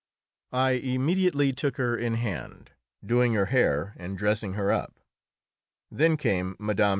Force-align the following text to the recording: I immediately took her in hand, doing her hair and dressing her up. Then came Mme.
I 0.55 0.71
immediately 0.71 1.53
took 1.53 1.77
her 1.77 1.95
in 1.95 2.15
hand, 2.15 2.71
doing 3.05 3.35
her 3.35 3.45
hair 3.47 3.93
and 3.97 4.17
dressing 4.17 4.53
her 4.53 4.71
up. 4.71 4.99
Then 5.91 6.17
came 6.17 6.55
Mme. 6.57 6.81